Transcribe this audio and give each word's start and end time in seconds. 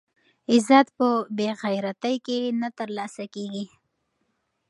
عزت 0.51 0.87
په 0.97 1.07
بې 1.37 1.49
غیرتۍ 1.61 2.15
کې 2.25 2.39
نه 2.61 2.69
ترلاسه 2.77 3.23
کېږي. 3.35 3.65